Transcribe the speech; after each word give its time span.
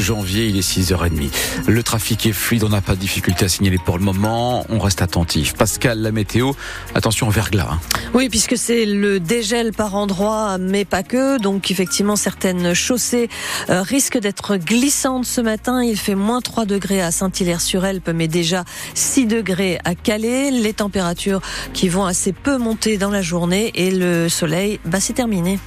12 0.00 0.06
janvier, 0.06 0.46
il 0.46 0.56
est 0.56 0.66
6h30. 0.66 1.30
Le 1.66 1.82
trafic 1.82 2.24
est 2.24 2.32
fluide, 2.32 2.64
on 2.64 2.70
n'a 2.70 2.80
pas 2.80 2.94
de 2.94 3.00
difficulté 3.00 3.44
à 3.44 3.48
signaler 3.48 3.76
pour 3.76 3.98
le 3.98 4.04
moment. 4.04 4.64
On 4.70 4.78
reste 4.78 5.02
attentif. 5.02 5.52
Pascal, 5.52 6.00
la 6.00 6.10
météo, 6.10 6.52
attention 6.94 7.28
au 7.28 7.30
verglas. 7.30 7.68
Hein. 7.72 7.80
Oui, 8.14 8.30
puisque 8.30 8.56
c'est 8.56 8.86
le 8.86 9.20
dégel 9.20 9.72
par 9.74 9.94
endroit, 9.94 10.56
mais 10.56 10.86
pas 10.86 11.02
que. 11.02 11.38
Donc 11.38 11.70
effectivement, 11.70 12.16
certaines 12.16 12.72
chaussées 12.72 13.28
euh, 13.68 13.82
risquent 13.82 14.18
d'être 14.18 14.56
glissantes 14.56 15.26
ce 15.26 15.42
matin. 15.42 15.82
Il 15.82 15.98
fait 15.98 16.14
moins 16.14 16.40
3 16.40 16.64
degrés 16.64 17.02
à 17.02 17.10
Saint-Hilaire-sur-Elpe, 17.10 18.08
mais 18.14 18.26
déjà 18.26 18.64
6 18.94 19.26
degrés 19.26 19.80
à 19.84 19.94
Calais. 19.94 20.50
Les 20.50 20.72
températures 20.72 21.42
qui 21.74 21.90
vont 21.90 22.06
assez 22.06 22.32
peu 22.32 22.56
monter 22.56 22.96
dans 22.96 23.10
la 23.10 23.20
journée 23.20 23.70
et 23.74 23.90
le 23.90 24.30
soleil, 24.30 24.80
bah, 24.86 24.98
c'est 24.98 25.12
terminé. 25.12 25.58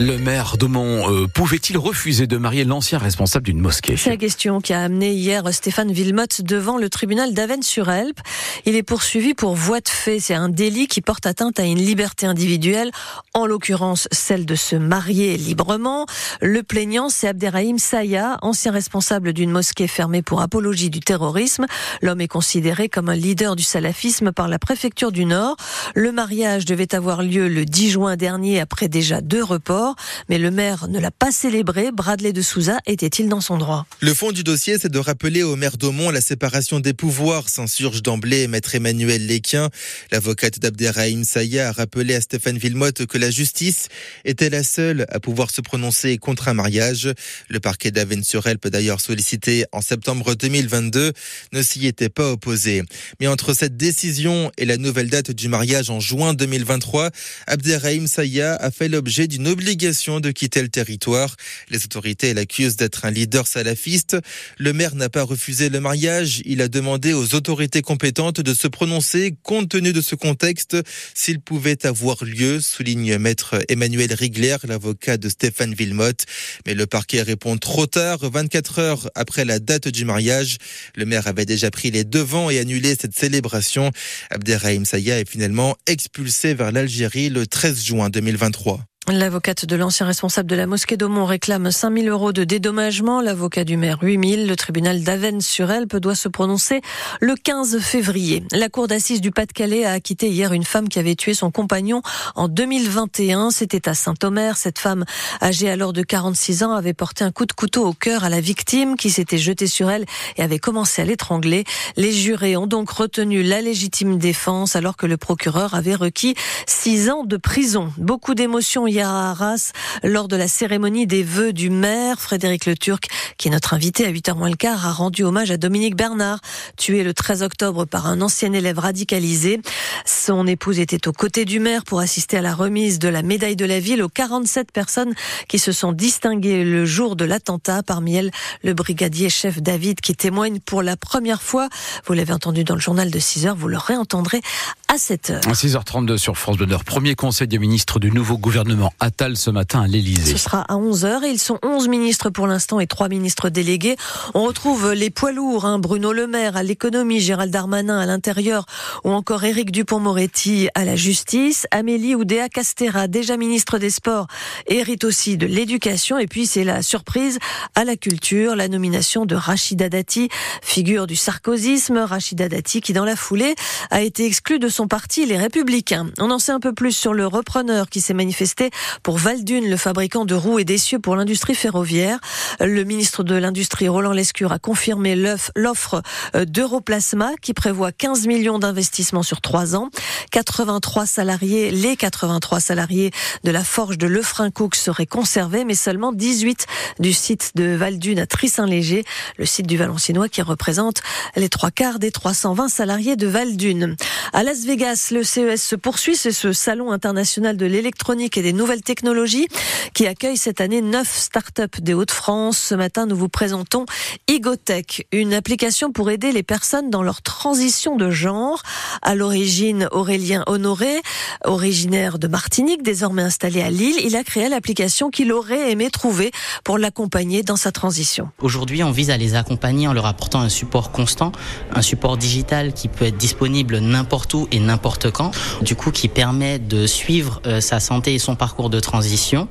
Le 0.00 0.18
maire 0.18 0.56
d'Aumont 0.58 1.08
euh, 1.08 1.28
pouvait-il 1.28 1.78
refuser 1.78 2.26
de 2.26 2.36
marier 2.36 2.64
l'ancien 2.64 2.98
responsable 2.98 3.46
d'une 3.46 3.60
mosquée? 3.60 3.96
C'est 3.96 4.10
la 4.10 4.16
question 4.16 4.60
qui 4.60 4.72
a 4.72 4.82
amené 4.82 5.12
hier 5.12 5.44
Stéphane 5.54 5.92
Villemotte 5.92 6.42
devant 6.42 6.78
le 6.78 6.88
tribunal 6.88 7.32
d'Avennes-sur-Elpe. 7.32 8.18
Il 8.66 8.74
est 8.74 8.82
poursuivi 8.82 9.34
pour 9.34 9.54
voie 9.54 9.78
de 9.78 9.88
fait. 9.88 10.18
C'est 10.18 10.34
un 10.34 10.48
délit 10.48 10.88
qui 10.88 11.00
porte 11.00 11.26
atteinte 11.26 11.60
à 11.60 11.64
une 11.64 11.78
liberté 11.78 12.26
individuelle, 12.26 12.90
en 13.34 13.46
l'occurrence 13.46 14.08
celle 14.10 14.46
de 14.46 14.56
se 14.56 14.74
marier 14.74 15.36
librement. 15.36 16.06
Le 16.40 16.64
plaignant, 16.64 17.08
c'est 17.08 17.28
Abderrahim 17.28 17.78
Saya, 17.78 18.38
ancien 18.42 18.72
responsable 18.72 19.32
d'une 19.32 19.50
mosquée 19.50 19.86
fermée 19.86 20.22
pour 20.22 20.42
apologie 20.42 20.90
du 20.90 21.00
terrorisme. 21.00 21.66
L'homme 22.02 22.20
est 22.20 22.28
considéré 22.28 22.88
comme 22.88 23.08
un 23.08 23.14
leader 23.14 23.54
du 23.54 23.62
salafisme 23.62 24.32
par 24.32 24.48
la 24.48 24.58
préfecture 24.58 25.12
du 25.12 25.24
Nord. 25.24 25.56
Le 25.94 26.10
mariage 26.10 26.64
devait 26.64 26.96
avoir 26.96 27.22
lieu 27.22 27.46
le 27.46 27.64
10 27.64 27.90
juin 27.90 28.16
dernier 28.16 28.58
après 28.58 28.88
déjà 28.88 29.20
deux 29.20 29.44
reports 29.44 29.83
mais 30.28 30.38
le 30.38 30.50
maire 30.50 30.88
ne 30.88 30.98
l'a 30.98 31.10
pas 31.10 31.32
célébré. 31.32 31.90
Bradley 31.92 32.32
de 32.32 32.42
Souza 32.42 32.78
était-il 32.86 33.28
dans 33.28 33.40
son 33.40 33.58
droit? 33.58 33.86
Le 34.00 34.14
fond 34.14 34.32
du 34.32 34.44
dossier, 34.44 34.78
c'est 34.80 34.90
de 34.90 34.98
rappeler 34.98 35.42
au 35.42 35.56
maire 35.56 35.76
d'Aumont 35.76 36.10
la 36.10 36.20
séparation 36.20 36.80
des 36.80 36.94
pouvoirs, 36.94 37.48
s'insurge 37.48 38.02
d'emblée 38.02 38.48
maître 38.48 38.74
Emmanuel 38.74 39.26
Léquien. 39.26 39.70
L'avocate 40.12 40.58
d'Abderrahim 40.58 41.24
Saya 41.24 41.68
a 41.68 41.72
rappelé 41.72 42.14
à 42.14 42.20
Stéphane 42.20 42.58
Villemotte 42.58 43.06
que 43.06 43.18
la 43.18 43.30
justice 43.30 43.88
était 44.24 44.50
la 44.50 44.62
seule 44.62 45.06
à 45.10 45.20
pouvoir 45.20 45.50
se 45.50 45.60
prononcer 45.60 46.16
contre 46.18 46.48
un 46.48 46.54
mariage. 46.54 47.12
Le 47.48 47.60
parquet 47.60 47.90
d'Avennes-sur-Elpe, 47.90 48.68
d'ailleurs 48.68 49.00
sollicité 49.00 49.64
en 49.72 49.80
septembre 49.80 50.34
2022, 50.34 51.12
ne 51.52 51.62
s'y 51.62 51.86
était 51.86 52.08
pas 52.08 52.30
opposé. 52.30 52.82
Mais 53.20 53.26
entre 53.26 53.54
cette 53.54 53.76
décision 53.76 54.50
et 54.56 54.64
la 54.64 54.76
nouvelle 54.76 55.10
date 55.10 55.30
du 55.30 55.48
mariage 55.48 55.90
en 55.90 56.00
juin 56.00 56.34
2023, 56.34 57.10
Abderrahim 57.46 58.06
Saya 58.06 58.54
a 58.56 58.70
fait 58.70 58.88
l'objet 58.88 59.26
d'une 59.26 59.48
obligation 59.48 59.73
de 59.76 60.30
quitter 60.30 60.62
le 60.62 60.68
territoire. 60.68 61.36
Les 61.68 61.84
autorités 61.84 62.32
l'accusent 62.32 62.76
d'être 62.76 63.04
un 63.04 63.10
leader 63.10 63.46
salafiste. 63.46 64.16
Le 64.58 64.72
maire 64.72 64.94
n'a 64.94 65.08
pas 65.08 65.22
refusé 65.22 65.68
le 65.68 65.80
mariage. 65.80 66.42
Il 66.44 66.62
a 66.62 66.68
demandé 66.68 67.12
aux 67.12 67.34
autorités 67.34 67.82
compétentes 67.82 68.40
de 68.40 68.54
se 68.54 68.68
prononcer 68.68 69.34
compte 69.42 69.68
tenu 69.68 69.92
de 69.92 70.00
ce 70.00 70.14
contexte 70.14 70.76
s'il 71.14 71.40
pouvait 71.40 71.86
avoir 71.86 72.24
lieu, 72.24 72.60
souligne 72.60 73.18
maître 73.18 73.56
Emmanuel 73.68 74.12
Rigler, 74.14 74.56
l'avocat 74.64 75.16
de 75.16 75.28
Stéphane 75.28 75.74
Villemotte. 75.74 76.24
Mais 76.66 76.74
le 76.74 76.86
parquet 76.86 77.22
répond 77.22 77.56
trop 77.56 77.86
tard, 77.86 78.18
24 78.20 78.78
heures 78.78 79.10
après 79.14 79.44
la 79.44 79.58
date 79.58 79.88
du 79.88 80.04
mariage. 80.04 80.58
Le 80.94 81.04
maire 81.04 81.26
avait 81.26 81.46
déjà 81.46 81.70
pris 81.70 81.90
les 81.90 82.04
devants 82.04 82.50
et 82.50 82.58
annulé 82.58 82.94
cette 83.00 83.16
célébration. 83.16 83.90
Abderrahim 84.30 84.84
Saya 84.84 85.18
est 85.18 85.28
finalement 85.28 85.76
expulsé 85.86 86.54
vers 86.54 86.72
l'Algérie 86.72 87.28
le 87.28 87.46
13 87.46 87.84
juin 87.84 88.10
2023. 88.10 88.84
L'avocate 89.12 89.66
de 89.66 89.76
l'ancien 89.76 90.06
responsable 90.06 90.48
de 90.48 90.56
la 90.56 90.66
mosquée 90.66 90.96
d'Aumont 90.96 91.26
réclame 91.26 91.70
5 91.70 91.94
000 91.94 92.06
euros 92.06 92.32
de 92.32 92.42
dédommagement. 92.42 93.20
L'avocat 93.20 93.64
du 93.64 93.76
maire 93.76 93.98
8 94.00 94.36
000. 94.36 94.46
Le 94.46 94.56
tribunal 94.56 95.02
d'Avennes-sur-Elpe 95.02 95.96
doit 95.96 96.14
se 96.14 96.26
prononcer 96.28 96.80
le 97.20 97.34
15 97.34 97.80
février. 97.80 98.44
La 98.50 98.70
cour 98.70 98.88
d'assises 98.88 99.20
du 99.20 99.30
Pas-de-Calais 99.30 99.84
a 99.84 99.92
acquitté 99.92 100.30
hier 100.30 100.54
une 100.54 100.64
femme 100.64 100.88
qui 100.88 100.98
avait 100.98 101.16
tué 101.16 101.34
son 101.34 101.50
compagnon 101.50 102.00
en 102.34 102.48
2021. 102.48 103.50
C'était 103.50 103.90
à 103.90 103.94
Saint-Omer. 103.94 104.56
Cette 104.56 104.78
femme, 104.78 105.04
âgée 105.42 105.68
alors 105.68 105.92
de 105.92 106.02
46 106.02 106.62
ans, 106.62 106.72
avait 106.72 106.94
porté 106.94 107.24
un 107.24 107.30
coup 107.30 107.44
de 107.44 107.52
couteau 107.52 107.86
au 107.86 107.92
cœur 107.92 108.24
à 108.24 108.30
la 108.30 108.40
victime 108.40 108.96
qui 108.96 109.10
s'était 109.10 109.36
jetée 109.36 109.66
sur 109.66 109.90
elle 109.90 110.06
et 110.38 110.42
avait 110.42 110.58
commencé 110.58 111.02
à 111.02 111.04
l'étrangler. 111.04 111.64
Les 111.98 112.12
jurés 112.12 112.56
ont 112.56 112.66
donc 112.66 112.88
retenu 112.88 113.42
la 113.42 113.60
légitime 113.60 114.16
défense 114.16 114.76
alors 114.76 114.96
que 114.96 115.04
le 115.04 115.18
procureur 115.18 115.74
avait 115.74 115.94
requis 115.94 116.36
6 116.66 117.10
ans 117.10 117.24
de 117.24 117.36
prison. 117.36 117.92
Beaucoup 117.98 118.34
d'émotions 118.34 118.86
à 119.00 119.30
Arras 119.30 119.72
lors 120.02 120.28
de 120.28 120.36
la 120.36 120.48
cérémonie 120.48 121.06
des 121.06 121.22
vœux 121.22 121.52
du 121.52 121.70
maire 121.70 122.20
Frédéric 122.20 122.66
Le 122.66 122.76
Turc, 122.76 123.08
qui 123.38 123.48
est 123.48 123.50
notre 123.50 123.74
invité 123.74 124.04
à 124.04 124.10
8h 124.10 124.36
moins 124.36 124.50
le 124.50 124.56
quart, 124.56 124.86
a 124.86 124.92
rendu 124.92 125.24
hommage 125.24 125.50
à 125.50 125.56
Dominique 125.56 125.96
Bernard, 125.96 126.40
tué 126.76 127.02
le 127.02 127.14
13 127.14 127.42
octobre 127.42 127.84
par 127.84 128.06
un 128.06 128.20
ancien 128.20 128.52
élève 128.52 128.78
radicalisé. 128.78 129.60
Son 130.04 130.46
épouse 130.46 130.78
était 130.78 131.08
aux 131.08 131.12
côtés 131.12 131.44
du 131.44 131.60
maire 131.60 131.84
pour 131.84 132.00
assister 132.00 132.36
à 132.36 132.42
la 132.42 132.54
remise 132.54 132.98
de 132.98 133.08
la 133.08 133.22
médaille 133.22 133.56
de 133.56 133.64
la 133.64 133.80
ville 133.80 134.02
aux 134.02 134.08
47 134.08 134.72
personnes 134.72 135.14
qui 135.48 135.58
se 135.58 135.72
sont 135.72 135.92
distinguées 135.92 136.64
le 136.64 136.84
jour 136.84 137.16
de 137.16 137.24
l'attentat. 137.24 137.82
Parmi 137.82 138.16
elles, 138.16 138.30
le 138.62 138.74
brigadier 138.74 139.30
chef 139.30 139.62
David 139.62 140.00
qui 140.00 140.14
témoigne 140.14 140.60
pour 140.60 140.82
la 140.82 140.96
première 140.96 141.42
fois. 141.42 141.68
Vous 142.06 142.12
l'avez 142.12 142.32
entendu 142.32 142.64
dans 142.64 142.74
le 142.74 142.80
journal 142.80 143.10
de 143.10 143.18
6 143.18 143.46
h 143.46 143.54
vous 143.54 143.68
le 143.68 143.78
réentendrez 143.78 144.40
à 144.88 144.98
7 144.98 145.30
h 145.30 145.48
À 145.48 145.52
6h32 145.52 146.18
sur 146.18 146.36
France 146.36 146.56
Bleu 146.56 146.66
Premier 146.84 147.14
conseil 147.14 147.48
des 147.48 147.58
ministres 147.58 147.98
du 147.98 148.10
nouveau 148.10 148.38
gouvernement 148.38 148.83
Attal 149.00 149.36
ce 149.36 149.50
matin 149.50 149.82
à 149.82 149.86
l'Elysée. 149.86 150.32
Ce 150.32 150.38
sera 150.38 150.62
à 150.62 150.76
11h 150.76 151.24
et 151.24 151.30
ils 151.30 151.38
sont 151.38 151.58
11 151.62 151.88
ministres 151.88 152.30
pour 152.30 152.46
l'instant 152.46 152.80
et 152.80 152.86
3 152.86 153.08
ministres 153.08 153.48
délégués. 153.48 153.96
On 154.34 154.44
retrouve 154.44 154.92
les 154.92 155.10
poids 155.10 155.32
lourds, 155.32 155.64
hein, 155.64 155.78
Bruno 155.78 156.12
Le 156.12 156.26
Maire 156.26 156.56
à 156.56 156.62
l'économie, 156.62 157.20
Gérald 157.20 157.52
Darmanin 157.52 157.98
à 157.98 158.06
l'intérieur 158.06 158.66
ou 159.04 159.10
encore 159.10 159.44
Éric 159.44 159.70
Dupont-Moretti 159.70 160.68
à 160.74 160.84
la 160.84 160.96
justice. 160.96 161.66
Amélie 161.70 162.14
Oudéa 162.14 162.48
Castera, 162.48 163.08
déjà 163.08 163.36
ministre 163.36 163.78
des 163.78 163.90
Sports, 163.90 164.26
hérite 164.66 165.04
aussi 165.04 165.36
de 165.36 165.46
l'éducation 165.46 166.18
et 166.18 166.26
puis 166.26 166.46
c'est 166.46 166.64
la 166.64 166.82
surprise 166.82 167.38
à 167.74 167.84
la 167.84 167.96
culture, 167.96 168.56
la 168.56 168.68
nomination 168.68 169.26
de 169.26 169.34
Rachida 169.34 169.88
Dati, 169.88 170.28
figure 170.62 171.06
du 171.06 171.16
sarkozysme. 171.16 171.98
Rachida 171.98 172.48
Dati 172.48 172.80
qui 172.80 172.92
dans 172.92 173.04
la 173.04 173.16
foulée 173.16 173.54
a 173.90 174.02
été 174.02 174.26
exclue 174.26 174.58
de 174.58 174.68
son 174.68 174.88
parti 174.88 175.26
Les 175.26 175.36
Républicains. 175.36 176.06
On 176.18 176.30
en 176.30 176.38
sait 176.38 176.52
un 176.52 176.60
peu 176.60 176.72
plus 176.72 176.92
sur 176.92 177.14
le 177.14 177.26
repreneur 177.26 177.88
qui 177.88 178.00
s'est 178.00 178.14
manifesté 178.14 178.70
pour 179.02 179.18
Valdune, 179.18 179.68
le 179.68 179.76
fabricant 179.76 180.24
de 180.24 180.34
roues 180.34 180.58
et 180.58 180.64
d'essieux 180.64 180.98
pour 180.98 181.16
l'industrie 181.16 181.54
ferroviaire. 181.54 182.18
Le 182.60 182.84
ministre 182.84 183.22
de 183.22 183.34
l'Industrie, 183.34 183.88
Roland 183.88 184.12
Lescure, 184.12 184.52
a 184.52 184.58
confirmé 184.58 185.16
l'offre 185.54 186.02
euh, 186.34 186.44
d'Europlasma 186.44 187.32
qui 187.40 187.54
prévoit 187.54 187.92
15 187.92 188.26
millions 188.26 188.58
d'investissements 188.58 189.22
sur 189.22 189.40
trois 189.40 189.74
ans. 189.74 189.90
83 190.30 191.06
salariés, 191.06 191.70
les 191.70 191.96
83 191.96 192.60
salariés 192.60 193.10
de 193.44 193.50
la 193.50 193.64
forge 193.64 193.98
de 193.98 194.06
Lefrancouc 194.06 194.74
seraient 194.74 195.06
conservés, 195.06 195.64
mais 195.64 195.74
seulement 195.74 196.12
18 196.12 196.66
du 196.98 197.12
site 197.12 197.52
de 197.54 197.74
Valdune 197.74 198.18
à 198.18 198.26
Trissin-Léger, 198.26 199.04
le 199.38 199.46
site 199.46 199.66
du 199.66 199.76
Valenciennois 199.76 200.28
qui 200.28 200.42
représente 200.42 201.02
les 201.36 201.48
trois 201.48 201.70
quarts 201.70 201.98
des 201.98 202.10
320 202.10 202.68
salariés 202.68 203.16
de 203.16 203.26
Valdune. 203.26 203.96
À 204.32 204.42
Las 204.42 204.64
Vegas, 204.64 205.08
le 205.12 205.22
CES 205.22 205.62
se 205.62 205.76
poursuit, 205.76 206.16
c'est 206.16 206.32
ce 206.32 206.52
salon 206.52 206.92
international 206.92 207.56
de 207.56 207.66
l'électronique 207.66 208.36
et 208.36 208.42
des 208.42 208.52
nouvelles 208.64 208.80
technologies 208.80 209.46
qui 209.92 210.06
accueille 210.06 210.38
cette 210.38 210.62
année 210.62 210.80
neuf 210.80 211.14
startups 211.14 211.82
des 211.82 211.92
Hauts-de-France. 211.92 212.56
Ce 212.56 212.74
matin, 212.74 213.04
nous 213.04 213.14
vous 213.14 213.28
présentons 213.28 213.84
Egotech, 214.26 215.06
une 215.12 215.34
application 215.34 215.92
pour 215.92 216.10
aider 216.10 216.32
les 216.32 216.42
personnes 216.42 216.88
dans 216.88 217.02
leur 217.02 217.20
transition 217.20 217.96
de 217.96 218.08
genre. 218.08 218.62
À 219.02 219.14
l'origine, 219.14 219.86
Aurélien 219.92 220.44
Honoré, 220.46 221.02
originaire 221.44 222.18
de 222.18 222.26
Martinique, 222.26 222.82
désormais 222.82 223.20
installé 223.20 223.60
à 223.60 223.68
Lille, 223.68 223.96
il 224.02 224.16
a 224.16 224.24
créé 224.24 224.48
l'application 224.48 225.10
qu'il 225.10 225.30
aurait 225.30 225.70
aimé 225.70 225.90
trouver 225.90 226.32
pour 226.64 226.78
l'accompagner 226.78 227.42
dans 227.42 227.56
sa 227.56 227.70
transition. 227.70 228.30
Aujourd'hui, 228.40 228.82
on 228.82 228.92
vise 228.92 229.10
à 229.10 229.18
les 229.18 229.34
accompagner 229.34 229.88
en 229.88 229.92
leur 229.92 230.06
apportant 230.06 230.40
un 230.40 230.48
support 230.48 230.90
constant, 230.90 231.32
un 231.70 231.82
support 231.82 232.16
digital 232.16 232.72
qui 232.72 232.88
peut 232.88 233.04
être 233.04 233.18
disponible 233.18 233.76
n'importe 233.76 234.32
où 234.32 234.48
et 234.52 234.58
n'importe 234.58 235.10
quand, 235.10 235.32
du 235.60 235.76
coup 235.76 235.90
qui 235.90 236.08
permet 236.08 236.58
de 236.58 236.86
suivre 236.86 237.42
euh, 237.44 237.60
sa 237.60 237.78
santé 237.78 238.14
et 238.14 238.18
son 238.18 238.36
parcours 238.36 238.53
de 238.62 238.80
transition. 238.80 239.48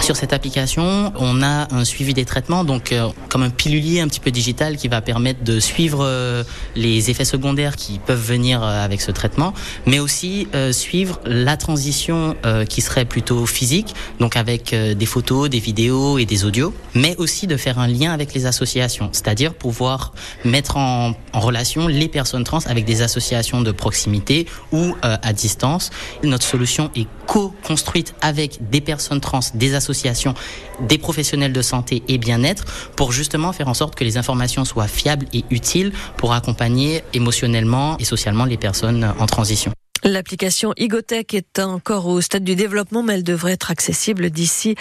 Sur 0.00 0.16
cette 0.16 0.32
application, 0.32 1.12
on 1.16 1.42
a 1.42 1.72
un 1.74 1.84
suivi 1.84 2.12
des 2.12 2.24
traitements, 2.26 2.64
donc 2.64 2.92
euh, 2.92 3.08
comme 3.30 3.42
un 3.42 3.50
pilulier 3.50 4.00
un 4.00 4.08
petit 4.08 4.20
peu 4.20 4.30
digital 4.30 4.76
qui 4.76 4.88
va 4.88 5.00
permettre 5.00 5.44
de 5.44 5.60
suivre 5.60 6.00
euh, 6.04 6.44
les 6.74 7.10
effets 7.10 7.24
secondaires 7.24 7.76
qui 7.76 8.00
peuvent 8.00 8.20
venir 8.20 8.62
euh, 8.62 8.84
avec 8.84 9.00
ce 9.00 9.10
traitement, 9.12 9.54
mais 9.86 10.00
aussi 10.00 10.46
suivre 10.72 11.20
la 11.24 11.56
transition 11.56 12.36
qui 12.68 12.80
serait 12.80 13.04
plutôt 13.04 13.46
physique, 13.46 13.94
donc 14.18 14.36
avec 14.36 14.74
des 14.74 15.06
photos, 15.06 15.48
des 15.48 15.58
vidéos 15.58 16.18
et 16.18 16.26
des 16.26 16.44
audios, 16.44 16.74
mais 16.94 17.16
aussi 17.16 17.46
de 17.46 17.56
faire 17.56 17.78
un 17.78 17.86
lien 17.86 18.12
avec 18.12 18.34
les 18.34 18.46
associations, 18.46 19.08
c'est-à-dire 19.12 19.54
pouvoir 19.54 20.12
mettre 20.44 20.76
en, 20.76 21.14
relation 21.32 21.88
les 21.88 22.08
personnes 22.08 22.44
trans 22.44 22.60
avec 22.66 22.84
des 22.84 23.02
associations 23.02 23.60
de 23.60 23.72
proximité 23.72 24.46
ou 24.72 24.94
à 25.02 25.32
distance. 25.32 25.90
Notre 26.22 26.44
solution 26.44 26.90
est 26.94 27.06
co-construite 27.26 28.14
avec 28.20 28.33
avec 28.34 28.68
des 28.70 28.80
personnes 28.80 29.20
trans, 29.20 29.40
des 29.54 29.74
associations, 29.74 30.34
des 30.80 30.98
professionnels 30.98 31.52
de 31.52 31.62
santé 31.62 32.02
et 32.08 32.18
bien-être 32.18 32.64
pour 32.96 33.12
justement 33.12 33.52
faire 33.52 33.68
en 33.68 33.74
sorte 33.74 33.94
que 33.94 34.04
les 34.04 34.16
informations 34.16 34.64
soient 34.64 34.88
fiables 34.88 35.26
et 35.32 35.44
utiles 35.50 35.92
pour 36.16 36.32
accompagner 36.32 37.02
émotionnellement 37.12 37.96
et 37.98 38.04
socialement 38.04 38.44
les 38.44 38.56
personnes 38.56 39.12
en 39.18 39.26
transition. 39.26 39.72
L'application 40.06 40.74
Igotech 40.76 41.32
est 41.32 41.58
encore 41.60 42.06
au 42.08 42.20
stade 42.20 42.44
du 42.44 42.54
développement, 42.56 43.02
mais 43.02 43.14
elle 43.14 43.22
devrait 43.22 43.52
être 43.52 43.70
accessible 43.70 44.28
d'ici 44.28 44.74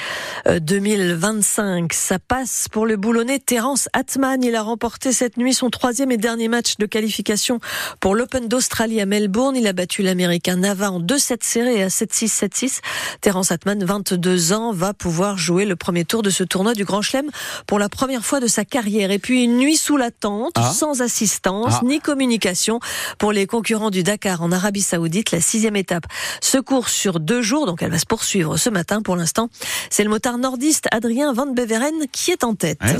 2025. 0.46 1.84
Euh, 1.84 1.88
Ça 1.94 2.20
passe 2.20 2.68
pour 2.70 2.86
le 2.86 2.98
boulonnais 2.98 3.40
Terence 3.40 3.88
Atman. 3.94 4.44
Il 4.44 4.54
a 4.54 4.62
remporté 4.62 5.14
cette 5.14 5.38
nuit 5.38 5.54
son 5.54 5.70
troisième 5.70 6.12
et 6.12 6.18
dernier 6.18 6.50
match 6.50 6.76
de 6.78 6.86
qualification 6.86 7.62
pour 8.02 8.16
l'Open 8.16 8.50
d'Australie 8.50 9.00
à 9.00 9.06
Melbourne. 9.06 9.56
Il 9.56 9.66
a 9.66 9.72
battu 9.72 10.02
l'Américain 10.02 10.58
Nava 10.58 10.92
en 10.92 11.00
2-7 11.00 11.38
serrés 11.42 11.82
à 11.82 11.88
7-6, 11.88 12.44
7-6. 12.46 12.80
Terence 13.22 13.54
Atman, 13.54 13.82
22 13.82 14.52
ans, 14.52 14.74
va 14.74 14.94
pouvoir 14.94 15.38
jouer 15.38 15.64
le 15.64 15.78
premier 15.78 16.04
tour 16.04 16.22
de 16.22 16.32
ce 16.32 16.44
tournoi 16.44 16.74
du 16.74 16.84
Grand 16.84 17.02
Chelem 17.02 17.30
pour 17.66 17.80
la 17.80 17.88
première 17.88 18.26
fois 18.26 18.42
de 18.42 18.48
sa 18.48 18.66
carrière. 18.66 19.10
Et 19.10 19.20
puis 19.20 19.46
une 19.46 19.56
nuit 19.56 19.78
sous 19.78 19.96
la 19.96 20.12
tente, 20.12 20.56
ah. 20.56 20.70
sans 20.74 21.02
assistance 21.02 21.76
ah. 21.78 21.82
ni 21.86 22.02
communication 22.02 22.82
pour 23.20 23.32
les 23.32 23.48
concurrents 23.48 23.90
du 23.90 24.04
Dakar 24.04 24.42
en 24.42 24.52
Arabie 24.52 24.82
Saoudite 24.82 25.13
la 25.32 25.42
sixième 25.42 25.76
étape 25.76 26.06
se 26.42 26.58
court 26.58 26.90
sur 26.90 27.20
deux 27.20 27.42
jours, 27.42 27.66
donc 27.66 27.82
elle 27.82 27.92
va 27.92 28.00
se 28.00 28.06
poursuivre 28.06 28.58
ce 28.58 28.70
matin. 28.70 29.02
Pour 29.02 29.16
l'instant, 29.16 29.50
c'est 29.90 30.04
le 30.04 30.10
motard 30.10 30.38
nordiste 30.38 30.88
Adrien 30.92 31.34
Van 31.34 31.48
Beveren 31.48 32.08
qui 32.12 32.32
est 32.32 32.44
en 32.44 32.56
tête. 32.56 32.80